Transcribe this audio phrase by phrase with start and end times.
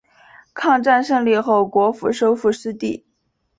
[0.55, 3.05] 抗战胜利后国府收复失地。